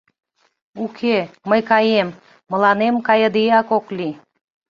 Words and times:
Уке, 0.83 1.17
мый 1.49 1.61
каем: 1.69 2.09
мыланем 2.51 2.95
кайыдеак 3.07 3.67
ок 3.77 3.85
лий! 3.97 4.13